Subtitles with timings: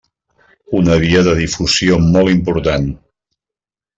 [0.79, 2.89] Una via de difusió molt important.